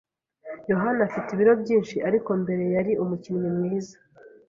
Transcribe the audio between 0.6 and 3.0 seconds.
yohani afite ibiro byinshi, ariko mbere yari